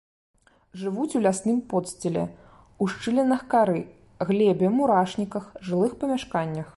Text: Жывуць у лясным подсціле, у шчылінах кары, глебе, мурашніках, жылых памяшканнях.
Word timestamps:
Жывуць 0.83 1.15
у 1.19 1.19
лясным 1.25 1.59
подсціле, 1.73 2.23
у 2.85 2.89
шчылінах 2.95 3.45
кары, 3.53 3.79
глебе, 4.31 4.73
мурашніках, 4.79 5.43
жылых 5.69 5.93
памяшканнях. 6.05 6.67